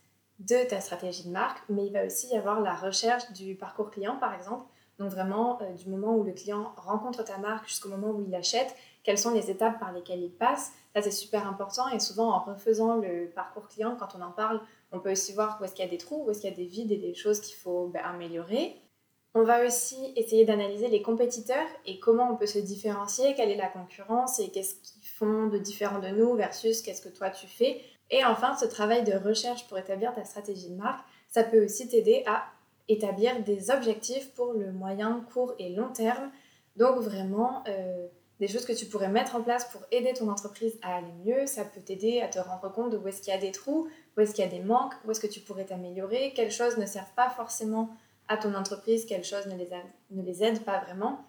de 0.41 0.69
ta 0.69 0.81
stratégie 0.81 1.25
de 1.25 1.31
marque, 1.31 1.63
mais 1.69 1.87
il 1.87 1.93
va 1.93 2.05
aussi 2.05 2.29
y 2.29 2.37
avoir 2.37 2.61
la 2.61 2.75
recherche 2.75 3.31
du 3.33 3.55
parcours 3.55 3.91
client, 3.91 4.17
par 4.17 4.35
exemple. 4.35 4.67
Donc 4.99 5.11
vraiment, 5.11 5.59
euh, 5.63 5.73
du 5.73 5.89
moment 5.89 6.15
où 6.15 6.23
le 6.23 6.33
client 6.33 6.73
rencontre 6.77 7.25
ta 7.25 7.39
marque 7.39 7.67
jusqu'au 7.67 7.89
moment 7.89 8.11
où 8.11 8.25
il 8.27 8.35
achète, 8.35 8.75
quelles 9.03 9.19
sont 9.19 9.33
les 9.33 9.51
étapes 9.51 9.79
par 9.81 9.93
lesquelles 9.93 10.23
il 10.23 10.33
passe? 10.33 10.73
Ça, 10.95 11.03
c'est 11.03 11.11
super 11.11 11.47
important. 11.49 11.89
Et 11.89 11.99
souvent, 11.99 12.31
en 12.33 12.41
refaisant 12.41 12.97
le 12.97 13.31
parcours 13.35 13.69
client, 13.69 13.97
quand 13.99 14.15
on 14.17 14.23
en 14.23 14.31
parle, 14.31 14.61
on 14.93 15.01
peut 15.01 15.13
aussi 15.13 15.33
voir 15.33 15.59
où 15.61 15.65
est-ce 15.65 15.75
qu'il 15.75 15.85
y 15.85 15.89
a 15.89 15.91
des 15.91 15.99
trous, 15.99 16.25
où 16.25 16.31
est-ce 16.31 16.41
qu'il 16.41 16.51
y 16.51 16.53
a 16.53 16.57
des 16.57 16.67
vides 16.67 16.93
et 16.93 16.97
des 16.97 17.15
choses 17.15 17.41
qu'il 17.41 17.57
faut 17.57 17.89
ben, 17.89 18.03
améliorer. 18.05 18.81
On 19.35 19.43
va 19.43 19.67
aussi 19.67 19.97
essayer 20.15 20.45
d'analyser 20.45 20.87
les 20.87 21.03
compétiteurs 21.03 21.67
et 21.87 21.99
comment 21.99 22.31
on 22.31 22.37
peut 22.37 22.47
se 22.47 22.61
différencier, 22.61 23.35
quelle 23.35 23.51
est 23.51 23.57
la 23.57 23.67
concurrence 23.67 24.39
et 24.39 24.49
qu'est-ce 24.51 24.77
qu'ils 24.77 25.09
font 25.09 25.49
de 25.49 25.59
différent 25.59 25.99
de 25.99 26.09
nous 26.09 26.35
versus 26.35 26.83
qu'est-ce 26.83 27.03
que 27.03 27.09
toi 27.09 27.31
tu 27.31 27.49
fais 27.49 27.83
et 28.11 28.25
enfin, 28.25 28.56
ce 28.56 28.65
travail 28.67 29.05
de 29.05 29.12
recherche 29.12 29.67
pour 29.69 29.79
établir 29.79 30.15
ta 30.15 30.25
stratégie 30.25 30.71
de 30.71 30.77
marque, 30.77 31.05
ça 31.29 31.43
peut 31.43 31.65
aussi 31.65 31.89
t'aider 31.89 32.23
à 32.27 32.45
établir 32.89 33.43
des 33.43 33.71
objectifs 33.71 34.33
pour 34.35 34.52
le 34.52 34.73
moyen, 34.73 35.25
court 35.33 35.55
et 35.59 35.71
long 35.71 35.88
terme. 35.88 36.31
Donc 36.76 36.99
vraiment, 36.99 37.64
euh, 37.69 38.07
des 38.40 38.49
choses 38.49 38.64
que 38.64 38.73
tu 38.73 38.87
pourrais 38.87 39.09
mettre 39.09 39.37
en 39.37 39.43
place 39.43 39.64
pour 39.67 39.81
aider 39.90 40.12
ton 40.12 40.28
entreprise 40.28 40.78
à 40.83 40.97
aller 40.97 41.12
mieux. 41.25 41.47
Ça 41.47 41.64
peut 41.64 41.81
t'aider 41.81 42.21
à 42.21 42.28
te 42.28 42.38
rendre 42.38 42.71
compte 42.73 42.90
de 42.90 42.99
où 42.99 43.09
est-ce 43.09 43.23
qu'il 43.23 43.33
y 43.33 43.37
a 43.37 43.40
des 43.40 43.52
trous, 43.52 43.88
où 44.17 44.21
est-ce 44.21 44.35
qu'il 44.35 44.45
y 44.45 44.47
a 44.47 44.50
des 44.50 44.61
manques, 44.61 44.95
où 45.05 45.11
est-ce 45.11 45.21
que 45.21 45.26
tu 45.26 45.40
pourrais 45.40 45.64
t'améliorer, 45.64 46.33
quelles 46.35 46.50
choses 46.50 46.76
ne 46.76 46.87
servent 46.87 47.14
pas 47.17 47.31
forcément 47.31 47.90
à 48.28 48.37
ton 48.37 48.55
entreprise, 48.55 49.07
quelles 49.07 49.25
choses 49.25 49.47
ne 49.47 49.57
les, 49.57 49.69
ne 50.11 50.23
les 50.23 50.43
aident 50.43 50.64
pas 50.64 50.81
vraiment. 50.81 51.25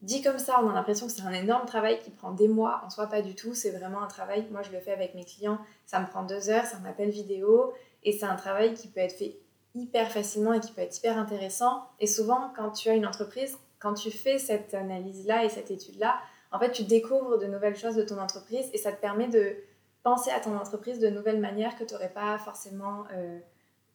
Dit 0.00 0.22
comme 0.22 0.38
ça, 0.38 0.60
on 0.62 0.70
a 0.70 0.72
l'impression 0.72 1.06
que 1.06 1.12
c'est 1.12 1.22
un 1.22 1.32
énorme 1.32 1.66
travail 1.66 1.98
qui 1.98 2.10
prend 2.10 2.30
des 2.30 2.46
mois. 2.46 2.82
En 2.86 2.90
soi, 2.90 3.08
pas 3.08 3.20
du 3.20 3.34
tout. 3.34 3.54
C'est 3.54 3.70
vraiment 3.70 4.02
un 4.02 4.06
travail. 4.06 4.46
Moi, 4.50 4.62
je 4.62 4.70
le 4.70 4.78
fais 4.78 4.92
avec 4.92 5.14
mes 5.14 5.24
clients. 5.24 5.58
Ça 5.86 5.98
me 5.98 6.06
prend 6.06 6.22
deux 6.22 6.50
heures. 6.50 6.64
C'est 6.66 6.76
un 6.76 6.88
appel 6.88 7.10
vidéo. 7.10 7.72
Et 8.04 8.12
c'est 8.12 8.26
un 8.26 8.36
travail 8.36 8.74
qui 8.74 8.88
peut 8.88 9.00
être 9.00 9.16
fait 9.16 9.38
hyper 9.74 10.10
facilement 10.10 10.52
et 10.52 10.60
qui 10.60 10.72
peut 10.72 10.82
être 10.82 10.96
hyper 10.96 11.18
intéressant. 11.18 11.84
Et 11.98 12.06
souvent, 12.06 12.52
quand 12.56 12.70
tu 12.70 12.88
as 12.88 12.94
une 12.94 13.06
entreprise, 13.06 13.58
quand 13.80 13.94
tu 13.94 14.10
fais 14.10 14.38
cette 14.38 14.74
analyse-là 14.74 15.44
et 15.44 15.48
cette 15.48 15.70
étude-là, 15.70 16.18
en 16.52 16.58
fait, 16.58 16.70
tu 16.70 16.84
découvres 16.84 17.38
de 17.38 17.46
nouvelles 17.46 17.76
choses 17.76 17.96
de 17.96 18.02
ton 18.02 18.18
entreprise 18.18 18.70
et 18.72 18.78
ça 18.78 18.92
te 18.92 19.00
permet 19.00 19.28
de 19.28 19.56
penser 20.02 20.30
à 20.30 20.40
ton 20.40 20.56
entreprise 20.56 20.98
de 21.00 21.08
nouvelles 21.08 21.40
manières 21.40 21.76
que 21.76 21.84
tu 21.84 21.92
n'aurais 21.92 22.12
pas 22.12 22.38
forcément 22.38 23.04
euh, 23.12 23.38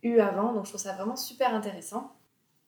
eu 0.03 0.19
avant. 0.19 0.53
Donc, 0.53 0.65
je 0.65 0.72
trouve 0.72 0.81
ça 0.81 0.93
vraiment 0.93 1.15
super 1.15 1.53
intéressant. 1.53 2.12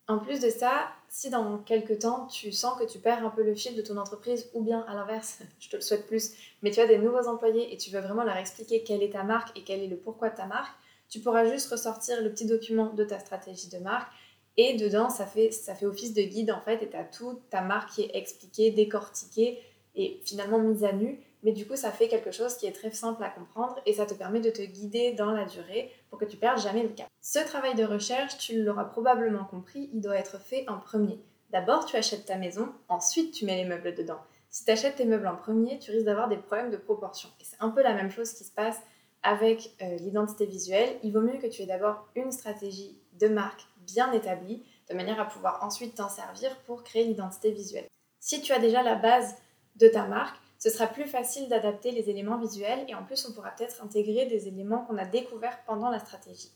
En 0.08 0.18
plus 0.18 0.38
de 0.38 0.50
ça, 0.50 0.88
si 1.08 1.30
dans 1.30 1.58
quelques 1.58 2.00
temps 2.00 2.26
tu 2.26 2.52
sens 2.52 2.78
que 2.78 2.84
tu 2.84 3.00
perds 3.00 3.26
un 3.26 3.30
peu 3.30 3.42
le 3.42 3.56
fil 3.56 3.74
de 3.74 3.82
ton 3.82 3.96
entreprise, 3.96 4.48
ou 4.54 4.62
bien 4.62 4.82
à 4.88 4.94
l'inverse, 4.94 5.40
je 5.58 5.68
te 5.68 5.76
le 5.76 5.82
souhaite 5.82 6.06
plus, 6.06 6.32
mais 6.62 6.70
tu 6.70 6.80
as 6.80 6.86
des 6.86 6.98
nouveaux 6.98 7.26
employés 7.26 7.72
et 7.72 7.76
tu 7.76 7.90
veux 7.90 8.00
vraiment 8.00 8.22
leur 8.22 8.36
expliquer 8.36 8.84
quelle 8.84 9.02
est 9.02 9.12
ta 9.12 9.24
marque 9.24 9.56
et 9.58 9.64
quel 9.64 9.82
est 9.82 9.88
le 9.88 9.96
pourquoi 9.96 10.30
de 10.30 10.36
ta 10.36 10.46
marque, 10.46 10.72
tu 11.08 11.20
pourras 11.20 11.44
juste 11.44 11.70
ressortir 11.70 12.22
le 12.22 12.30
petit 12.30 12.46
document 12.46 12.92
de 12.92 13.04
ta 13.04 13.18
stratégie 13.18 13.68
de 13.68 13.78
marque 13.78 14.12
et 14.56 14.74
dedans 14.74 15.10
ça 15.10 15.26
fait, 15.26 15.50
ça 15.50 15.74
fait 15.74 15.86
office 15.86 16.14
de 16.14 16.22
guide 16.22 16.50
en 16.50 16.60
fait 16.60 16.82
et 16.82 16.88
tu 16.88 16.96
as 16.96 17.04
toute 17.04 17.48
ta 17.50 17.60
marque 17.60 17.90
qui 17.90 18.02
est 18.02 18.10
expliquée, 18.14 18.70
décortiquée 18.70 19.60
et 19.94 20.20
finalement 20.24 20.58
mise 20.58 20.84
à 20.84 20.92
nu. 20.92 21.20
Mais 21.42 21.52
du 21.52 21.66
coup 21.66 21.76
ça 21.76 21.92
fait 21.92 22.08
quelque 22.08 22.30
chose 22.30 22.56
qui 22.56 22.66
est 22.66 22.72
très 22.72 22.90
simple 22.90 23.22
à 23.22 23.28
comprendre 23.28 23.76
et 23.86 23.92
ça 23.92 24.06
te 24.06 24.14
permet 24.14 24.40
de 24.40 24.50
te 24.50 24.62
guider 24.62 25.12
dans 25.12 25.32
la 25.32 25.44
durée 25.44 25.92
que 26.16 26.24
tu 26.24 26.36
perdes 26.36 26.60
jamais 26.60 26.82
le 26.82 26.88
cap. 26.88 27.08
Ce 27.20 27.38
travail 27.38 27.74
de 27.74 27.84
recherche, 27.84 28.38
tu 28.38 28.62
l'auras 28.62 28.84
probablement 28.84 29.44
compris, 29.44 29.90
il 29.92 30.00
doit 30.00 30.16
être 30.16 30.38
fait 30.40 30.68
en 30.68 30.78
premier. 30.78 31.20
D'abord 31.50 31.84
tu 31.84 31.96
achètes 31.96 32.26
ta 32.26 32.36
maison, 32.36 32.72
ensuite 32.88 33.32
tu 33.32 33.44
mets 33.44 33.56
les 33.56 33.68
meubles 33.68 33.94
dedans. 33.94 34.20
Si 34.48 34.64
tu 34.64 34.70
achètes 34.70 34.96
tes 34.96 35.04
meubles 35.04 35.26
en 35.26 35.36
premier, 35.36 35.78
tu 35.78 35.90
risques 35.90 36.06
d'avoir 36.06 36.28
des 36.28 36.36
problèmes 36.36 36.70
de 36.70 36.76
proportion. 36.76 37.28
Et 37.40 37.44
c'est 37.44 37.60
un 37.60 37.70
peu 37.70 37.82
la 37.82 37.94
même 37.94 38.10
chose 38.10 38.32
qui 38.32 38.44
se 38.44 38.52
passe 38.52 38.80
avec 39.22 39.74
euh, 39.82 39.96
l'identité 39.96 40.46
visuelle. 40.46 40.98
Il 41.02 41.12
vaut 41.12 41.20
mieux 41.20 41.38
que 41.38 41.46
tu 41.46 41.62
aies 41.62 41.66
d'abord 41.66 42.08
une 42.14 42.32
stratégie 42.32 42.98
de 43.14 43.28
marque 43.28 43.66
bien 43.80 44.12
établie, 44.12 44.64
de 44.88 44.94
manière 44.94 45.20
à 45.20 45.26
pouvoir 45.26 45.62
ensuite 45.62 45.96
t'en 45.96 46.08
servir 46.08 46.56
pour 46.66 46.84
créer 46.84 47.04
l'identité 47.04 47.50
visuelle. 47.50 47.86
Si 48.20 48.40
tu 48.40 48.52
as 48.52 48.58
déjà 48.58 48.82
la 48.82 48.94
base 48.94 49.36
de 49.76 49.88
ta 49.88 50.06
marque, 50.06 50.36
ce 50.58 50.70
sera 50.70 50.86
plus 50.86 51.06
facile 51.06 51.48
d'adapter 51.48 51.90
les 51.90 52.08
éléments 52.10 52.38
visuels 52.38 52.84
et 52.88 52.94
en 52.94 53.04
plus 53.04 53.26
on 53.28 53.32
pourra 53.32 53.50
peut-être 53.50 53.82
intégrer 53.82 54.26
des 54.26 54.48
éléments 54.48 54.84
qu'on 54.84 54.96
a 54.96 55.04
découverts 55.04 55.58
pendant 55.66 55.90
la 55.90 55.98
stratégie. 55.98 56.50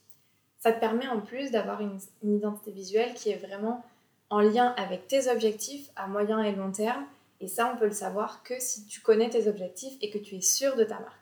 Ça 0.59 0.73
te 0.73 0.81
permet 0.81 1.09
en 1.09 1.21
plus 1.21 1.51
d'avoir 1.51 1.81
une, 1.81 1.99
identité 2.23 2.71
visuelle 2.71 3.15
qui 3.15 3.31
est 3.31 3.37
vraiment 3.37 3.85
en 4.29 4.41
lien 4.41 4.75
avec 4.77 5.07
tes 5.09 5.31
objectifs 5.31 5.91
à 5.97 6.07
moyen 6.07 6.43
et 6.43 6.53
long 6.53 6.73
terme 6.73 7.05
et 7.41 7.49
ça 7.49 7.73
on 7.75 7.79
peut 7.79 7.87
le 7.87 7.93
savoir 7.93 8.43
que 8.43 8.59
si 8.59 8.87
tu 8.87 9.01
connais 9.01 9.31
tes 9.31 9.49
objectifs 9.49 9.97
et 10.01 10.11
que 10.11 10.19
tu 10.19 10.37
es 10.37 10.41
sûr 10.41 10.77
de 10.77 10.85
ta 10.85 10.99
marque. 10.99 11.21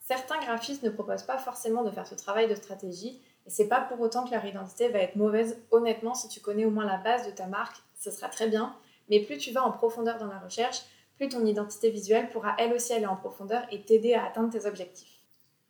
Certains 0.00 0.38
graphistes 0.40 0.82
ne 0.82 0.90
proposent 0.90 1.22
pas 1.22 1.38
forcément 1.38 1.82
de 1.82 1.90
faire 1.90 2.06
ce 2.06 2.14
travail 2.14 2.48
de 2.48 2.54
stratégie 2.54 3.20
et 3.46 3.50
c'est 3.50 3.68
pas 3.68 3.80
pour 3.80 4.00
autant 4.00 4.24
que 4.24 4.30
leur 4.30 4.44
identité 4.44 4.88
va 4.88 5.00
être 5.00 5.16
mauvaise. 5.16 5.58
Honnêtement, 5.70 6.14
si 6.14 6.28
tu 6.28 6.40
connais 6.40 6.64
au 6.64 6.70
moins 6.70 6.86
la 6.86 6.96
base 6.96 7.26
de 7.26 7.30
ta 7.30 7.46
marque, 7.46 7.76
ce 7.98 8.10
sera 8.10 8.28
très 8.28 8.48
bien. 8.48 8.74
Mais 9.10 9.20
plus 9.20 9.36
tu 9.36 9.52
vas 9.52 9.62
en 9.62 9.72
profondeur 9.72 10.18
dans 10.18 10.26
la 10.26 10.38
recherche, 10.38 10.82
plus 11.16 11.28
ton 11.28 11.44
identité 11.44 11.90
visuelle 11.90 12.30
pourra 12.30 12.56
elle 12.58 12.72
aussi 12.72 12.92
aller 12.92 13.06
en 13.06 13.16
profondeur 13.16 13.62
et 13.70 13.82
t'aider 13.82 14.14
à 14.14 14.26
atteindre 14.26 14.50
tes 14.50 14.66
objectifs. 14.66 15.20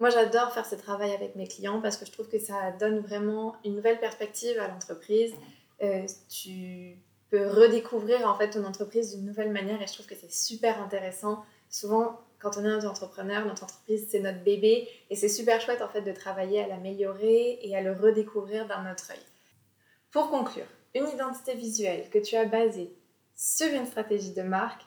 Moi, 0.01 0.11
j'adore 0.11 0.53
faire 0.53 0.67
ce 0.67 0.75
travail 0.75 1.13
avec 1.13 1.37
mes 1.37 1.47
clients 1.47 1.81
parce 1.81 1.97
que 1.97 2.05
je 2.05 2.13
trouve 2.13 2.29
que 2.29 2.39
ça 2.39 2.73
donne 2.73 2.99
vraiment 2.99 3.55
une 3.65 3.77
nouvelle 3.77 4.01
perspective 4.01 4.59
à 4.59 4.69
l'entreprise. 4.69 5.33
Euh, 5.83 6.05
tu 6.29 6.99
peux 7.31 7.49
redécouvrir 7.49 8.29
en 8.29 8.37
fait 8.37 8.51
ton 8.51 8.65
entreprise 8.65 9.15
d'une 9.15 9.25
nouvelle 9.25 9.51
manière 9.51 9.81
et 9.81 9.87
je 9.87 9.93
trouve 9.93 10.07
que 10.07 10.15
c'est 10.15 10.33
super 10.33 10.83
intéressant. 10.83 11.45
Souvent, 11.69 12.21
quand 12.39 12.59
on 12.59 12.65
est 12.65 12.69
un 12.69 12.87
entrepreneur, 12.87 13.47
notre 13.47 13.65
entreprise 13.65 14.09
c'est 14.11 14.21
notre 14.21 14.43
bébé 14.43 14.89
et 15.11 15.17
c'est 15.17 15.29
super 15.29 15.61
chouette 15.61 15.83
en 15.83 15.89
fait 15.89 16.03
de 16.03 16.13
travailler 16.13 16.63
à 16.63 16.69
l'améliorer 16.69 17.59
et 17.63 17.77
à 17.77 17.81
le 17.81 17.93
redécouvrir 17.93 18.67
d'un 18.67 18.91
autre 18.91 19.11
œil. 19.11 19.25
Pour 20.11 20.31
conclure, 20.31 20.67
une 20.95 21.09
identité 21.09 21.55
visuelle 21.55 22.09
que 22.11 22.19
tu 22.19 22.37
as 22.37 22.45
basée 22.45 22.93
sur 23.37 23.73
une 23.73 23.87
stratégie 23.87 24.33
de 24.33 24.43
marque 24.43 24.83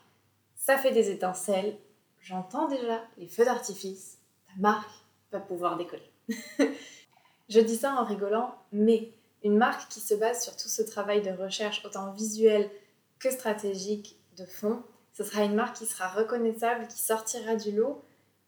ça 0.58 0.78
fait 0.78 0.92
des 0.92 1.10
étincelles, 1.12 1.78
j'entends 2.20 2.68
déjà 2.68 3.02
les 3.18 3.28
feux 3.28 3.46
d'artifice, 3.46 4.18
ta 4.48 4.60
marque 4.60 4.92
va 5.32 5.40
pouvoir 5.40 5.78
décoller. 5.78 6.12
Je 7.50 7.62
dis 7.62 7.78
ça 7.78 7.94
en 7.94 8.04
rigolant, 8.04 8.54
mais 8.74 9.14
une 9.44 9.58
marque 9.58 9.90
qui 9.90 10.02
se 10.02 10.14
base 10.14 10.44
sur 10.44 10.58
tout 10.58 10.68
ce 10.68 10.82
travail 10.82 11.22
de 11.22 11.32
recherche, 11.32 11.86
autant 11.86 12.12
visuel 12.12 12.70
que 13.20 13.32
stratégique, 13.32 14.20
de 14.36 14.46
fond, 14.46 14.84
ce 15.14 15.24
sera 15.24 15.44
une 15.44 15.56
marque 15.56 15.78
qui 15.78 15.86
sera 15.86 16.10
reconnaissable, 16.10 16.88
qui 16.88 17.00
sortira 17.00 17.56
du 17.56 17.72
lot, 17.72 18.04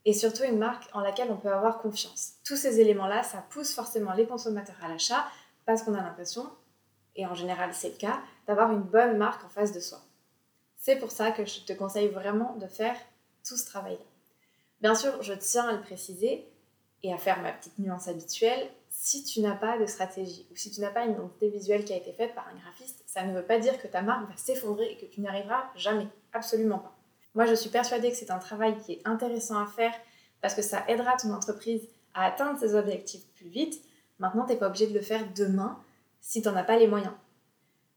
et 0.06 0.14
surtout 0.14 0.44
une 0.44 0.58
marque 0.58 0.90
en 0.94 1.00
laquelle 1.00 1.32
on 1.32 1.38
peut 1.38 1.52
avoir 1.52 1.80
confiance. 1.80 2.34
Tous 2.44 2.58
ces 2.58 2.80
éléments-là, 2.80 3.24
ça 3.24 3.44
pousse 3.50 3.74
forcément 3.74 4.14
les 4.14 4.28
consommateurs 4.28 4.76
à 4.84 4.88
l'achat, 4.88 5.26
parce 5.66 5.84
qu'on 5.84 5.94
a 5.94 6.02
l'impression, 6.02 6.50
et 7.16 7.26
en 7.26 7.34
général 7.34 7.74
c'est 7.74 7.90
le 7.90 7.98
cas, 7.98 8.20
d'avoir 8.48 8.72
une 8.72 8.82
bonne 8.82 9.18
marque 9.18 9.44
en 9.46 9.50
face 9.50 9.72
de 9.72 9.80
soi. 9.80 10.00
C'est 10.80 10.96
pour 10.96 11.12
ça 11.12 11.32
que 11.32 11.46
je 11.46 11.60
te 11.60 11.74
conseille 11.74 12.08
vraiment 12.08 12.56
de 12.56 12.66
faire 12.66 12.96
tout 13.48 13.58
ce 13.58 13.66
travail-là. 13.66 14.00
Bien 14.82 14.96
sûr, 14.96 15.22
je 15.22 15.34
tiens 15.34 15.68
à 15.68 15.74
le 15.74 15.82
préciser 15.82 16.48
et 17.04 17.14
à 17.14 17.18
faire 17.18 17.42
ma 17.42 17.52
petite 17.52 17.78
nuance 17.80 18.08
habituelle. 18.08 18.70
Si 18.90 19.26
tu 19.26 19.42
n'as 19.42 19.56
pas 19.56 19.78
de 19.78 19.86
stratégie 19.86 20.48
ou 20.52 20.56
si 20.56 20.72
tu 20.72 20.80
n'as 20.80 20.90
pas 20.90 21.04
une 21.04 21.12
identité 21.12 21.50
visuelle 21.50 21.84
qui 21.84 21.92
a 21.92 21.98
été 21.98 22.14
faite 22.14 22.34
par 22.34 22.48
un 22.48 22.58
graphiste, 22.58 23.04
ça 23.06 23.24
ne 23.24 23.34
veut 23.34 23.46
pas 23.46 23.60
dire 23.60 23.80
que 23.82 23.88
ta 23.88 24.02
marque 24.02 24.30
va 24.30 24.38
s'effondrer 24.38 24.90
et 24.94 24.98
que 24.98 25.06
tu 25.06 25.20
n'y 25.20 25.28
arriveras 25.28 25.70
jamais. 25.76 26.08
Absolument 26.32 26.80
pas. 26.80 26.96
Moi, 27.36 27.46
je 27.46 27.56
suis 27.56 27.70
persuadée 27.70 28.10
que 28.10 28.18
c'est 28.18 28.32
un 28.32 28.40
travail 28.40 28.78
qui 28.78 28.94
est 28.94 29.02
intéressant 29.06 29.60
à 29.60 29.68
faire 29.68 29.94
parce 30.42 30.56
que 30.56 30.62
ça 30.62 30.86
aidera 30.88 31.18
ton 31.18 31.34
entreprise 31.34 31.88
à 32.14 32.26
atteindre 32.26 32.58
ses 32.58 32.74
objectifs 32.74 33.28
plus 33.36 33.50
vite. 33.50 33.82
Maintenant, 34.18 34.46
tu 34.46 34.54
n'es 34.54 34.60
pas 34.60 34.68
obligé 34.68 34.88
de 34.88 34.94
le 34.94 35.02
faire 35.02 35.26
demain 35.36 35.78
si 36.22 36.42
tu 36.42 36.48
n'en 36.48 36.56
as 36.56 36.64
pas 36.64 36.78
les 36.78 36.88
moyens. 36.88 37.14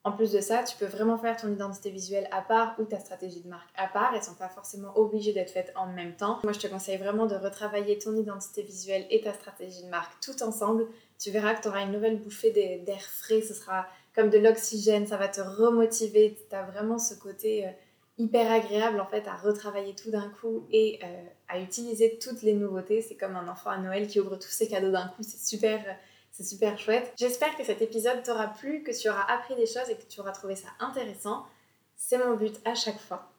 En 0.05 0.11
plus 0.11 0.33
de 0.33 0.41
ça, 0.41 0.65
tu 0.65 0.77
peux 0.77 0.87
vraiment 0.87 1.17
faire 1.17 1.37
ton 1.37 1.53
identité 1.53 1.91
visuelle 1.91 2.27
à 2.33 2.43
part 2.43 2.75
ou 2.81 2.85
ta 2.85 2.99
stratégie 2.99 3.41
de 3.41 3.49
marque 3.49 3.69
à 3.77 3.87
part. 3.87 4.11
Elles 4.13 4.21
ne 4.21 4.25
sont 4.25 4.35
pas 4.35 4.49
forcément 4.49 4.97
obligées 4.99 5.33
d'être 5.33 5.53
faites 5.53 5.73
en 5.77 5.87
même 5.87 6.17
temps. 6.17 6.41
Moi, 6.43 6.53
je 6.53 6.59
te 6.59 6.67
conseille 6.67 6.97
vraiment 6.97 7.27
de 7.27 7.37
retravailler 7.37 7.99
ton 7.99 8.17
identité 8.17 8.63
visuelle 8.63 9.07
et 9.11 9.21
ta 9.21 9.33
stratégie 9.33 9.85
de 9.85 9.89
marque 9.89 10.13
tout 10.21 10.43
ensemble. 10.43 10.89
Tu 11.21 11.31
verras 11.31 11.55
que 11.55 11.63
tu 11.63 11.69
auras 11.69 11.83
une 11.83 11.93
nouvelle 11.93 12.19
bouffée 12.19 12.51
d'air 12.51 13.01
frais. 13.01 13.43
Ce 13.43 13.55
sera 13.55 13.87
comme 14.13 14.29
de 14.29 14.39
l'oxygène. 14.39 15.07
Ça 15.07 15.17
va 15.17 15.29
te 15.29 15.41
remotiver. 15.41 16.37
Tu 16.51 16.57
as 16.57 16.65
vraiment 16.65 16.99
ce 16.99 17.15
côté 17.15 17.69
euh, 17.69 17.71
hyper 18.19 18.51
agréable 18.51 18.99
en 18.99 19.07
fait 19.07 19.29
à 19.29 19.37
retravailler 19.37 19.95
tout 19.95 20.11
d'un 20.11 20.31
coup 20.41 20.67
et 20.73 20.99
euh, 21.05 21.07
à 21.49 21.61
utiliser 21.61 22.19
toutes 22.21 22.43
les 22.43 22.55
nouveautés. 22.55 23.03
C'est 23.03 23.15
comme 23.15 23.37
un 23.37 23.47
enfant 23.47 23.71
à 23.71 23.79
Noël 23.79 24.09
qui 24.09 24.19
ouvre 24.19 24.35
tous 24.35 24.51
ses 24.51 24.67
cadeaux 24.67 24.91
d'un 24.91 25.07
coup. 25.07 25.23
C'est 25.23 25.47
super 25.47 25.79
euh, 25.79 25.93
c'est 26.33 26.45
super 26.45 26.79
chouette. 26.79 27.13
J'espère 27.17 27.57
que 27.57 27.65
cet 27.65 27.83
épisode 27.83 28.23
t'aura 28.23 28.49
plu, 28.49 28.83
que 28.83 28.99
tu 28.99 29.09
auras 29.09 29.27
appris 29.29 29.55
des 29.55 29.67
choses 29.67 29.89
et 29.91 29.97
que 29.97 30.07
tu 30.09 30.19
auras 30.21 30.33
trouvé 30.33 30.57
ça 30.57 30.69
intéressant. 30.81 31.45
C'est 31.95 32.19
mon 32.19 32.35
but 32.35 32.59
à 32.65 32.75
chaque 32.75 32.99
fois. 32.99 33.31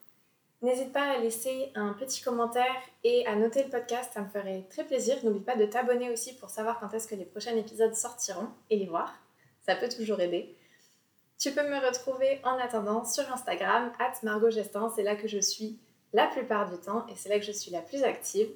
N'hésite 0.62 0.94
pas 0.94 1.12
à 1.12 1.18
laisser 1.18 1.72
un 1.76 1.92
petit 1.94 2.22
commentaire 2.22 2.82
et 3.04 3.26
à 3.26 3.36
noter 3.36 3.64
le 3.64 3.70
podcast, 3.70 4.12
ça 4.14 4.22
me 4.22 4.30
ferait 4.30 4.66
très 4.70 4.86
plaisir. 4.86 5.18
N'oublie 5.24 5.42
pas 5.42 5.58
de 5.58 5.66
t'abonner 5.66 6.10
aussi 6.12 6.36
pour 6.36 6.50
savoir 6.50 6.80
quand 6.80 6.94
est-ce 6.94 7.08
que 7.08 7.16
les 7.16 7.26
prochains 7.26 7.58
épisodes 7.58 7.96
sortiront 7.96 8.48
et 8.70 8.78
les 8.78 8.86
voir. 8.86 9.14
Ça 9.66 9.76
peut 9.76 9.90
toujours 9.90 10.22
aider. 10.22 10.56
Tu 11.40 11.52
peux 11.52 11.68
me 11.68 11.86
retrouver 11.86 12.40
en 12.46 12.58
attendant 12.60 13.04
sur 13.04 13.30
Instagram, 13.34 13.92
at 14.00 14.14
c'est 14.96 15.04
là 15.04 15.16
que 15.16 15.28
je 15.28 15.40
suis 15.40 15.80
la 16.14 16.28
plupart 16.28 16.70
du 16.70 16.78
temps 16.78 17.06
et 17.08 17.16
c'est 17.18 17.28
là 17.28 17.40
que 17.40 17.46
je 17.46 17.52
suis 17.52 17.72
la 17.72 17.82
plus 17.82 18.04
active. 18.04 18.48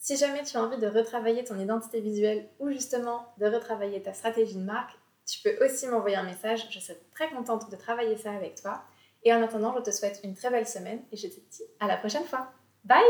Si 0.00 0.16
jamais 0.16 0.42
tu 0.42 0.56
as 0.56 0.62
envie 0.62 0.78
de 0.78 0.86
retravailler 0.86 1.44
ton 1.44 1.58
identité 1.58 2.00
visuelle 2.00 2.48
ou 2.58 2.70
justement 2.70 3.26
de 3.36 3.44
retravailler 3.44 4.02
ta 4.02 4.14
stratégie 4.14 4.54
de 4.54 4.64
marque, 4.64 4.98
tu 5.26 5.40
peux 5.42 5.62
aussi 5.62 5.86
m'envoyer 5.86 6.16
un 6.16 6.22
message. 6.22 6.66
Je 6.70 6.80
serai 6.80 6.98
très 7.14 7.28
contente 7.28 7.70
de 7.70 7.76
travailler 7.76 8.16
ça 8.16 8.32
avec 8.32 8.54
toi. 8.60 8.82
Et 9.24 9.34
en 9.34 9.42
attendant, 9.42 9.74
je 9.76 9.82
te 9.82 9.90
souhaite 9.90 10.20
une 10.24 10.34
très 10.34 10.50
belle 10.50 10.66
semaine 10.66 11.02
et 11.12 11.16
je 11.18 11.28
te 11.28 11.34
dis 11.34 11.64
à 11.80 11.86
la 11.86 11.98
prochaine 11.98 12.24
fois. 12.24 12.50
Bye 12.82 13.04